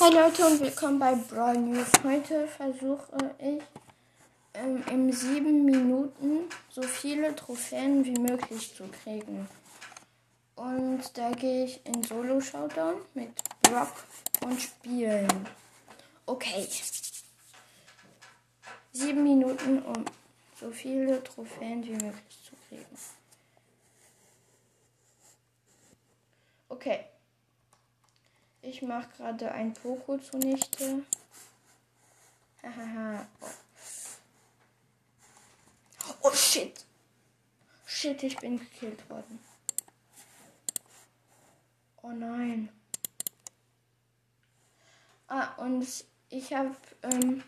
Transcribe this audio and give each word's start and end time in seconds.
Hi 0.00 0.10
Leute 0.10 0.46
und 0.46 0.60
willkommen 0.60 0.98
bei 0.98 1.14
Brawl 1.14 1.58
News. 1.58 1.88
Heute 2.02 2.48
versuche 2.48 3.34
ich 3.38 3.62
ähm, 4.54 4.82
in 4.90 5.12
sieben 5.12 5.66
Minuten 5.66 6.48
so 6.70 6.80
viele 6.80 7.36
Trophäen 7.36 8.02
wie 8.06 8.18
möglich 8.18 8.74
zu 8.74 8.84
kriegen. 8.88 9.46
Und 10.56 11.02
da 11.18 11.32
gehe 11.32 11.66
ich 11.66 11.84
in 11.84 12.02
Solo 12.02 12.40
Showdown 12.40 12.94
mit 13.12 13.28
Brock 13.60 13.92
und 14.42 14.58
spielen. 14.62 15.28
Okay. 16.24 16.66
Sieben 18.92 19.22
Minuten, 19.22 19.82
um 19.82 20.06
so 20.58 20.70
viele 20.70 21.22
Trophäen 21.22 21.84
wie 21.84 21.92
möglich 21.92 22.38
zu 22.42 22.56
kriegen. 22.70 22.96
Okay. 26.70 27.04
Ich 28.62 28.82
mache 28.82 29.08
gerade 29.16 29.50
ein 29.52 29.72
Poko 29.72 30.18
zunichte. 30.18 31.02
Hahaha. 32.62 33.26
oh. 36.06 36.14
oh 36.22 36.32
shit. 36.32 36.84
Shit, 37.86 38.22
ich 38.22 38.36
bin 38.36 38.58
gekillt 38.58 39.08
worden. 39.08 39.40
Oh 42.02 42.12
nein. 42.12 42.68
Ah, 45.28 45.54
und 45.56 45.86
ich 46.28 46.52
habe 46.52 46.76
ähm, 47.02 47.42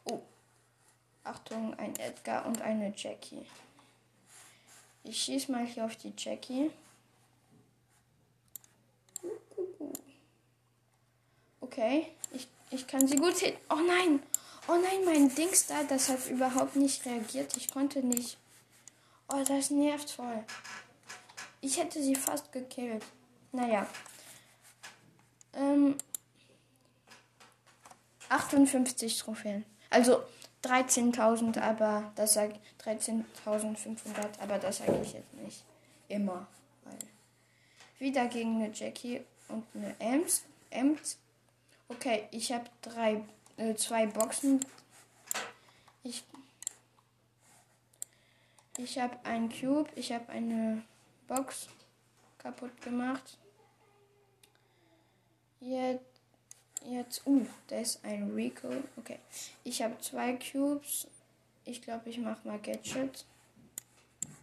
Oh. 0.04 0.20
Achtung, 1.24 1.74
ein 1.74 1.94
Edgar 1.96 2.46
und 2.46 2.62
eine 2.62 2.94
Jackie. 2.96 3.44
Ich 5.04 5.22
schieße 5.22 5.52
mal 5.52 5.66
hier 5.66 5.84
auf 5.84 5.96
die 5.96 6.14
Jackie. 6.16 6.70
Okay, 11.60 12.06
ich, 12.32 12.48
ich 12.70 12.86
kann 12.86 13.06
sie 13.06 13.16
gut 13.16 13.36
sehen. 13.36 13.56
Oh 13.68 13.80
nein! 13.86 14.22
Oh 14.70 14.76
nein, 14.76 15.04
mein 15.04 15.34
Dings 15.34 15.66
da, 15.66 15.82
das 15.82 16.08
hat 16.08 16.28
überhaupt 16.28 16.76
nicht 16.76 17.04
reagiert. 17.04 17.56
Ich 17.56 17.72
konnte 17.72 18.06
nicht. 18.06 18.38
Oh, 19.28 19.42
das 19.44 19.70
nervt 19.70 20.10
voll. 20.10 20.44
Ich 21.60 21.76
hätte 21.76 22.00
sie 22.00 22.14
fast 22.14 22.52
gekillt. 22.52 23.04
Naja. 23.50 23.88
Ähm, 25.54 25.96
58 28.28 29.18
Trophäen. 29.18 29.64
Also 29.90 30.22
13.000, 30.62 31.60
aber 31.60 32.12
das 32.14 32.34
sag 32.34 32.52
13.500, 32.84 33.24
aber 34.38 34.58
das 34.58 34.78
sage 34.78 35.00
ich 35.02 35.14
jetzt 35.14 35.34
nicht 35.34 35.64
immer. 36.06 36.46
Weil 36.84 36.98
wieder 37.98 38.26
gegen 38.26 38.62
eine 38.62 38.72
Jackie 38.72 39.20
und 39.48 39.64
eine 39.74 39.96
Ems. 39.98 40.44
Ems. 40.70 41.18
Okay, 41.88 42.28
ich 42.30 42.52
habe 42.52 42.66
drei, 42.82 43.24
äh, 43.60 43.74
zwei 43.74 44.06
Boxen. 44.06 44.64
Ich, 46.02 46.24
ich 48.78 48.98
habe 48.98 49.18
einen 49.24 49.50
Cube, 49.50 49.90
ich 49.96 50.12
habe 50.12 50.28
eine 50.30 50.82
Box 51.28 51.68
kaputt 52.38 52.80
gemacht. 52.80 53.36
Jetzt, 55.60 56.04
jetzt, 56.86 57.26
uh, 57.26 57.46
da 57.68 57.80
ist 57.80 58.02
ein 58.02 58.32
Rico. 58.34 58.70
Okay, 58.96 59.18
ich 59.62 59.82
habe 59.82 59.98
zwei 60.00 60.38
Cubes. 60.38 61.06
Ich 61.66 61.82
glaube, 61.82 62.08
ich 62.08 62.18
mache 62.18 62.48
mal 62.48 62.58
Gadget. 62.58 63.26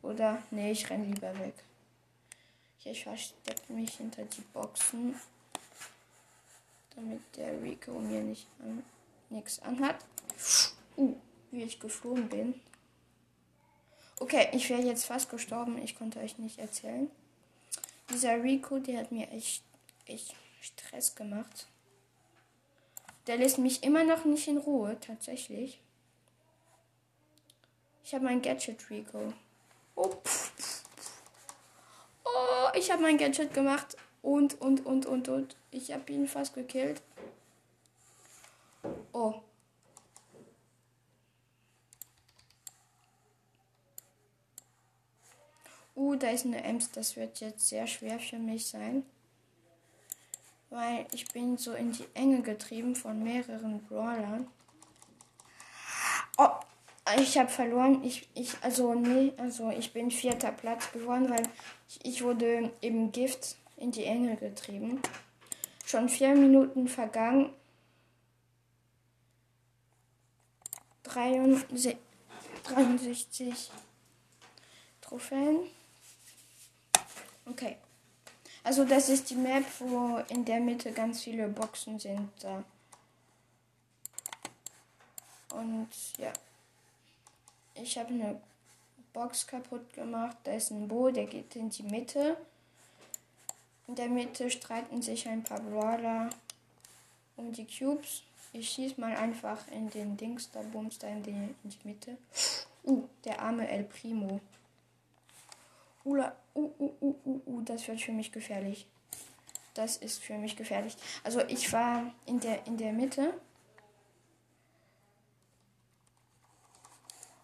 Oder, 0.03 0.44
nee, 0.51 0.72
ich 0.72 0.89
renne 0.89 1.06
lieber 1.06 1.38
weg. 1.39 1.56
Ich 2.83 3.03
verstecke 3.03 3.73
mich 3.73 3.95
hinter 3.95 4.23
die 4.23 4.41
Boxen 4.53 5.16
damit 6.97 7.22
der 7.38 7.61
Rico 7.61 7.91
mir 8.00 8.23
nicht 8.23 8.47
an, 8.59 8.83
nichts 9.29 9.59
anhat. 9.59 9.97
Uh, 10.95 11.15
wie 11.51 11.63
ich 11.63 11.79
geflogen 11.79 12.29
bin. 12.29 12.61
Okay, 14.19 14.49
ich 14.51 14.69
wäre 14.69 14.81
jetzt 14.81 15.05
fast 15.05 15.29
gestorben. 15.29 15.77
Ich 15.77 15.97
konnte 15.97 16.19
euch 16.19 16.38
nicht 16.38 16.59
erzählen. 16.59 17.09
Dieser 18.09 18.41
Rico, 18.41 18.79
der 18.79 18.99
hat 18.99 19.11
mir 19.11 19.29
echt, 19.31 19.63
echt 20.05 20.33
Stress 20.61 21.15
gemacht. 21.15 21.67
Der 23.27 23.38
lässt 23.38 23.57
mich 23.57 23.83
immer 23.83 24.03
noch 24.03 24.25
nicht 24.25 24.47
in 24.47 24.57
Ruhe, 24.57 24.97
tatsächlich. 24.99 25.81
Ich 28.03 28.13
habe 28.13 28.23
mein 28.23 28.41
Gadget 28.41 28.89
Rico. 28.89 29.33
Oh, 29.95 30.15
oh 32.23 32.69
ich 32.73 32.89
habe 32.89 33.01
mein 33.01 33.17
Gadget 33.17 33.53
gemacht. 33.53 33.97
Und, 34.21 34.59
und, 34.61 34.85
und, 34.85 35.05
und, 35.05 35.27
und. 35.27 35.55
Ich 35.71 35.91
habe 35.91 36.11
ihn 36.11 36.27
fast 36.27 36.55
gekillt. 36.55 37.01
Oh. 39.13 39.41
Uh, 45.95 46.16
da 46.16 46.29
ist 46.29 46.45
eine 46.45 46.63
Ems. 46.63 46.91
Das 46.91 47.16
wird 47.16 47.40
jetzt 47.40 47.68
sehr 47.68 47.88
schwer 47.88 48.19
für 48.19 48.38
mich 48.38 48.68
sein. 48.68 49.03
Weil 50.69 51.07
ich 51.12 51.28
bin 51.29 51.57
so 51.57 51.73
in 51.73 51.91
die 51.91 52.06
Enge 52.13 52.41
getrieben 52.41 52.95
von 52.95 53.23
mehreren 53.23 53.84
Brawlern. 53.85 54.47
Oh, 56.38 56.50
ich 57.19 57.38
habe 57.38 57.50
verloren. 57.50 58.03
Ich, 58.03 58.29
ich, 58.35 58.53
also, 58.62 58.94
nee, 58.94 59.34
also 59.38 59.72
ich 59.72 59.91
bin 59.94 60.12
vierter 60.12 60.51
Platz 60.51 60.91
geworden, 60.91 61.29
weil 61.29 61.44
ich, 61.89 62.06
ich 62.06 62.24
wurde 62.24 62.71
im 62.81 63.12
Gift 63.12 63.56
in 63.77 63.92
die 63.92 64.04
Enge 64.04 64.36
getrieben. 64.36 65.01
Schon 65.86 66.09
vier 66.09 66.36
Minuten 66.36 66.88
vergangen. 66.88 67.50
63 71.07 73.71
Trophäen. 75.01 75.59
Okay. 77.45 77.77
Also 78.63 78.83
das 78.83 79.07
ist 79.07 79.30
die 79.30 79.36
Map, 79.36 79.63
wo 79.80 80.18
in 80.30 80.44
der 80.44 80.59
Mitte 80.59 80.92
ganz 80.92 81.24
viele 81.24 81.48
Boxen 81.48 82.00
sind. 82.00 82.30
Da. 82.42 82.63
Und 85.56 85.88
ja. 86.18 86.33
Ich 87.75 87.98
habe 87.98 88.09
eine 88.09 88.42
Box 89.13 89.48
kaputt 89.48 89.94
gemacht. 89.94 90.36
Da 90.44 90.54
ist 90.54 90.71
ein 90.71 90.88
Bo, 90.88 91.12
der 91.12 91.27
geht 91.27 91.56
in 91.56 91.69
die 91.69 91.83
Mitte. 91.83 92.36
In 93.88 93.95
der 93.95 94.09
Mitte 94.09 94.51
streiten 94.51 95.01
sich 95.01 95.30
ein 95.30 95.44
paar 95.44 95.62
Brawler 95.62 96.30
um 97.38 97.54
die 97.54 97.65
Cubes. 97.65 98.24
Ich 98.53 98.69
schieße 98.69 98.99
mal 98.99 99.15
einfach 99.15 99.67
in 99.71 99.89
den 99.89 100.17
Dings, 100.17 100.49
da 100.51 100.61
Bums 100.61 100.97
da 100.97 101.07
in 101.07 101.23
die, 101.23 101.31
in 101.31 101.55
die 101.69 101.79
Mitte. 101.83 102.17
Uh, 102.83 103.03
der 103.25 103.41
arme 103.41 103.67
El 103.67 103.83
Primo. 103.83 104.39
cooler. 106.07 106.35
Uh, 106.55 106.71
uh, 106.79 106.94
uh, 107.01 107.15
uh, 107.25 107.41
uh, 107.45 107.61
das 107.61 107.88
wird 107.88 108.01
für 108.01 108.13
mich 108.13 108.31
gefährlich. 108.31 108.88
Das 109.73 109.97
ist 109.97 110.23
für 110.23 110.38
mich 110.38 110.55
gefährlich. 110.55 110.95
Also 111.23 111.41
ich 111.47 111.71
war 111.73 112.03
in 112.25 112.39
der, 112.39 112.65
in 112.65 112.77
der 112.77 112.94
Mitte. 112.94 113.33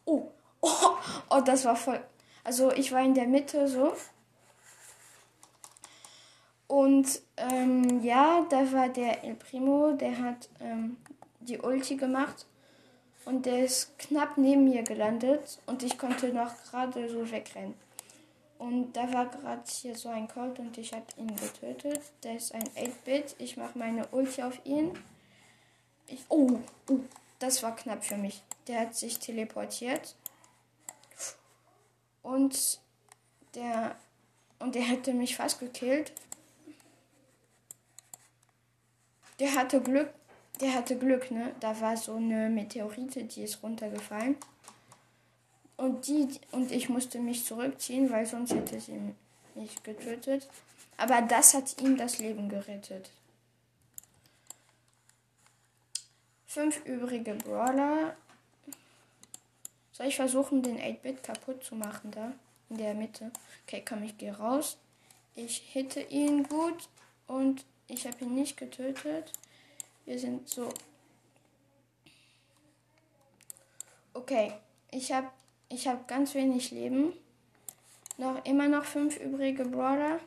Oh, 0.05 0.31
oh, 0.61 0.69
oh, 1.29 1.41
das 1.41 1.65
war 1.65 1.75
voll. 1.75 2.01
Also 2.43 2.71
ich 2.71 2.91
war 2.91 3.01
in 3.01 3.13
der 3.13 3.27
Mitte 3.27 3.67
so. 3.67 3.93
Und 6.73 7.21
ähm, 7.37 8.01
ja, 8.01 8.47
da 8.49 8.71
war 8.71 8.89
der 8.89 9.23
El 9.23 9.35
Primo, 9.35 9.91
der 9.91 10.17
hat 10.17 10.49
ähm, 10.59 10.97
die 11.39 11.59
Ulti 11.59 11.97
gemacht. 11.97 12.47
Und 13.25 13.45
der 13.45 13.63
ist 13.63 13.95
knapp 13.99 14.39
neben 14.39 14.63
mir 14.63 14.81
gelandet 14.81 15.59
und 15.67 15.83
ich 15.83 15.99
konnte 15.99 16.33
noch 16.33 16.51
gerade 16.63 17.07
so 17.09 17.29
wegrennen. 17.29 17.75
Und 18.57 18.93
da 18.93 19.13
war 19.13 19.27
gerade 19.27 19.61
hier 19.69 19.95
so 19.95 20.09
ein 20.09 20.27
Colt 20.27 20.57
und 20.57 20.75
ich 20.79 20.93
habe 20.93 21.05
ihn 21.15 21.35
getötet. 21.35 22.01
Der 22.23 22.37
ist 22.37 22.55
ein 22.55 22.67
8-Bit. 22.69 23.35
Ich 23.37 23.55
mache 23.55 23.77
meine 23.77 24.07
Ulti 24.07 24.41
auf 24.41 24.59
ihn. 24.65 24.97
Ich, 26.07 26.25
oh, 26.29 26.57
oh, 26.89 26.99
das 27.37 27.61
war 27.61 27.75
knapp 27.75 28.03
für 28.03 28.17
mich. 28.17 28.41
Der 28.67 28.79
hat 28.79 28.95
sich 28.95 29.19
teleportiert. 29.19 30.15
Und 32.23 32.79
der 33.53 33.95
und 34.57 34.73
der 34.73 34.81
hätte 34.81 35.13
mich 35.13 35.35
fast 35.35 35.59
gekillt. 35.59 36.13
Der 39.39 39.55
hatte 39.55 39.81
Glück, 39.81 40.09
der 40.61 40.73
hatte 40.73 40.97
Glück, 40.97 41.31
ne? 41.31 41.53
Da 41.59 41.79
war 41.81 41.97
so 41.97 42.15
eine 42.15 42.49
Meteorite, 42.49 43.23
die 43.23 43.43
ist 43.43 43.63
runtergefallen. 43.63 44.37
Und 45.75 46.07
die 46.07 46.27
und 46.51 46.71
ich 46.71 46.89
musste 46.89 47.19
mich 47.19 47.45
zurückziehen, 47.45 48.09
weil 48.11 48.25
sonst 48.25 48.53
hätte 48.53 48.79
sie 48.79 48.99
mich 49.55 49.81
getötet. 49.83 50.47
Aber 50.97 51.21
das 51.21 51.53
hat 51.53 51.81
ihm 51.81 51.97
das 51.97 52.19
Leben 52.19 52.49
gerettet. 52.49 53.09
Fünf 56.45 56.85
übrige 56.85 57.33
Brawler. 57.33 58.15
Soll 59.91 60.07
ich 60.07 60.15
versuchen, 60.15 60.61
den 60.61 60.79
8-Bit 60.79 61.23
kaputt 61.23 61.63
zu 61.63 61.75
machen 61.75 62.11
da? 62.11 62.31
In 62.69 62.77
der 62.77 62.93
Mitte. 62.93 63.31
Okay, 63.65 63.83
komm, 63.87 64.03
ich 64.03 64.17
gehe 64.17 64.37
raus. 64.37 64.77
Ich 65.35 65.57
hitte 65.57 65.99
ihn 66.01 66.43
gut 66.43 66.87
und 67.27 67.65
ich 67.93 68.07
habe 68.07 68.25
ihn 68.25 68.35
nicht 68.35 68.57
getötet. 68.57 69.31
Wir 70.05 70.19
sind 70.19 70.49
so. 70.49 70.69
Okay, 74.13 74.53
ich 74.91 75.11
habe 75.11 75.29
ich 75.69 75.87
hab 75.87 76.07
ganz 76.07 76.33
wenig 76.33 76.71
Leben. 76.71 77.13
Noch 78.17 78.43
immer 78.45 78.67
noch 78.67 78.85
fünf 78.85 79.17
übrige 79.17 79.65
Brawler. 79.65 80.19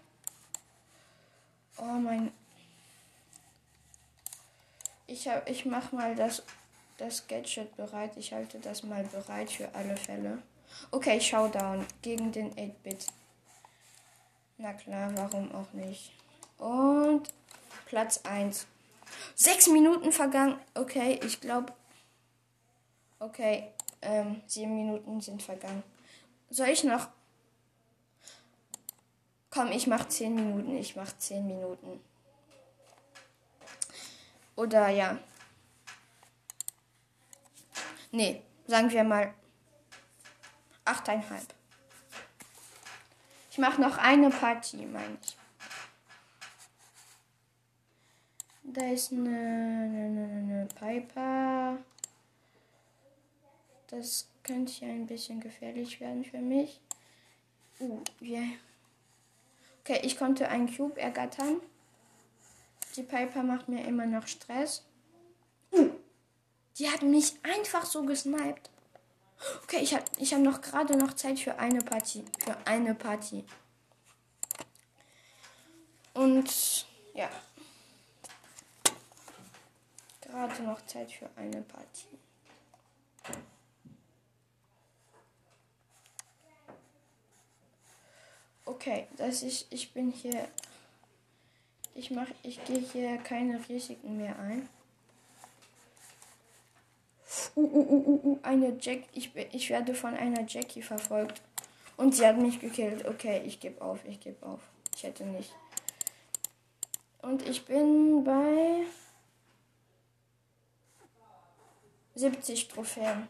Oh 1.78 1.84
mein. 1.84 2.32
Ich 5.06 5.28
hab, 5.28 5.48
ich 5.48 5.64
mach 5.66 5.92
mal 5.92 6.16
das, 6.16 6.42
das 6.98 7.26
Gadget 7.28 7.76
bereit. 7.76 8.16
Ich 8.16 8.32
halte 8.32 8.58
das 8.58 8.82
mal 8.82 9.04
bereit 9.04 9.50
für 9.50 9.72
alle 9.74 9.96
Fälle. 9.96 10.42
Okay, 10.90 11.20
Showdown 11.20 11.86
gegen 12.02 12.32
den 12.32 12.52
8-Bit. 12.54 13.06
Na 14.58 14.72
klar, 14.72 15.12
warum 15.14 15.52
auch 15.52 15.72
nicht. 15.74 16.12
Und 16.58 17.28
Platz 17.86 18.20
1. 18.24 18.66
Sechs 19.34 19.68
Minuten 19.68 20.12
vergangen. 20.12 20.60
Okay, 20.74 21.18
ich 21.24 21.40
glaube. 21.40 21.72
Okay, 23.18 23.72
ähm, 24.02 24.42
sieben 24.46 24.74
Minuten 24.76 25.20
sind 25.20 25.42
vergangen. 25.42 25.82
Soll 26.50 26.68
ich 26.68 26.84
noch. 26.84 27.08
Komm, 29.50 29.72
ich 29.72 29.86
mach 29.86 30.06
zehn 30.08 30.34
Minuten. 30.34 30.76
Ich 30.76 30.96
mach 30.96 31.16
zehn 31.16 31.46
Minuten. 31.46 32.00
Oder 34.56 34.88
ja. 34.88 35.18
Nee, 38.10 38.42
sagen 38.66 38.90
wir 38.90 39.04
mal 39.04 39.32
achteinhalb. 40.84 41.54
Ich 43.50 43.58
mache 43.58 43.80
noch 43.80 43.96
eine 43.98 44.30
Partie, 44.30 44.84
meine 44.86 45.18
ich. 45.22 45.36
Da 48.76 48.90
ist 48.90 49.10
eine, 49.10 49.30
eine, 49.30 50.28
eine 50.36 50.68
Piper. 50.78 51.78
Das 53.86 54.28
könnte 54.42 54.84
ja 54.84 54.92
ein 54.92 55.06
bisschen 55.06 55.40
gefährlich 55.40 55.98
werden 55.98 56.22
für 56.22 56.40
mich. 56.40 56.78
Uh, 57.80 58.02
yeah. 58.20 58.50
Okay, 59.80 60.00
ich 60.02 60.18
konnte 60.18 60.50
einen 60.50 60.70
Cube 60.70 61.00
ergattern. 61.00 61.62
Die 62.96 63.02
Piper 63.02 63.42
macht 63.42 63.70
mir 63.70 63.82
immer 63.86 64.04
noch 64.04 64.26
Stress. 64.26 64.84
Uh, 65.72 65.92
die 66.78 66.90
hat 66.90 67.00
mich 67.00 67.32
einfach 67.44 67.86
so 67.86 68.04
gesniped. 68.04 68.68
Okay, 69.62 69.78
ich 69.80 69.94
habe 69.94 70.04
ich 70.18 70.34
hab 70.34 70.42
noch 70.42 70.60
gerade 70.60 70.98
noch 70.98 71.14
Zeit 71.14 71.38
für 71.38 71.58
eine 71.58 71.80
Partie. 71.80 72.26
Für 72.40 72.58
eine 72.66 72.94
Partie. 72.94 73.42
Und 76.12 76.84
ja. 77.14 77.30
Gerade 80.36 80.62
noch 80.64 80.84
Zeit 80.84 81.10
für 81.10 81.30
eine 81.34 81.62
Partie. 81.62 82.18
Okay, 88.66 89.06
das 89.16 89.42
ist, 89.42 89.66
ich 89.70 89.94
bin 89.94 90.10
hier, 90.10 90.46
ich 91.94 92.10
mache, 92.10 92.34
ich 92.42 92.62
gehe 92.66 92.80
hier 92.80 93.16
keine 93.16 93.66
Risiken 93.66 94.18
mehr 94.18 94.38
ein. 94.38 94.68
Uh, 97.54 97.62
uh, 97.62 97.86
uh, 97.90 98.20
uh, 98.22 98.38
eine 98.42 98.76
Jack, 98.78 99.04
ich, 99.14 99.34
ich 99.34 99.70
werde 99.70 99.94
von 99.94 100.14
einer 100.14 100.44
Jackie 100.46 100.82
verfolgt. 100.82 101.40
Und 101.96 102.14
sie 102.14 102.26
hat 102.26 102.36
mich 102.36 102.60
gekillt. 102.60 103.06
Okay, 103.06 103.42
ich 103.46 103.58
gebe 103.58 103.80
auf, 103.80 104.04
ich 104.04 104.20
gebe 104.20 104.44
auf. 104.44 104.60
Ich 104.94 105.02
hätte 105.02 105.24
nicht. 105.24 105.54
Und 107.22 107.48
ich 107.48 107.64
bin 107.64 108.22
bei 108.22 108.84
70 112.16 112.68
Trophäen. 112.68 113.28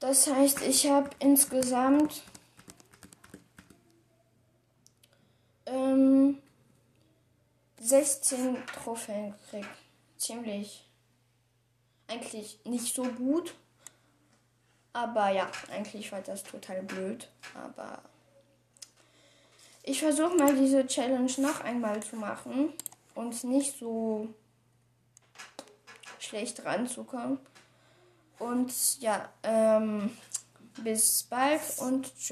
Das 0.00 0.26
heißt, 0.26 0.62
ich 0.62 0.88
habe 0.88 1.10
insgesamt 1.18 2.22
ähm, 5.66 6.38
16 7.80 8.56
Trophäen 8.66 9.32
gekriegt. 9.32 9.68
Ziemlich. 10.16 10.88
Eigentlich 12.08 12.60
nicht 12.64 12.94
so 12.94 13.02
gut. 13.02 13.54
Aber 14.92 15.30
ja, 15.30 15.50
eigentlich 15.70 16.10
war 16.12 16.20
das 16.20 16.42
total 16.44 16.82
blöd. 16.82 17.28
Aber 17.54 18.00
ich 19.82 20.00
versuche 20.00 20.36
mal 20.36 20.54
diese 20.54 20.86
Challenge 20.86 21.32
noch 21.38 21.60
einmal 21.60 22.02
zu 22.02 22.16
machen 22.16 22.72
und 23.14 23.44
nicht 23.44 23.78
so 23.78 24.28
schlecht 26.26 26.64
ranzukommen. 26.64 27.38
Und 28.38 29.00
ja, 29.00 29.28
ähm, 29.42 30.10
bis 30.82 31.22
bald 31.24 31.60
und 31.78 32.04
tschüss. 32.04 32.24